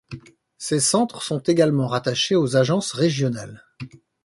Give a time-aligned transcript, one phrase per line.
[0.57, 3.63] Ces centres sont également rattachés aux agences régionales.